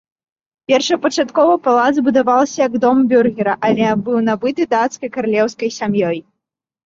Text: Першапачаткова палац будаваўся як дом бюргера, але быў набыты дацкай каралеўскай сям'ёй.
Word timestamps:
Першапачаткова 0.71 1.57
палац 1.67 1.91
будаваўся 2.07 2.55
як 2.67 2.73
дом 2.85 2.97
бюргера, 3.13 3.53
але 3.69 3.91
быў 4.07 4.17
набыты 4.29 4.67
дацкай 4.73 5.09
каралеўскай 5.19 5.69
сям'ёй. 5.79 6.19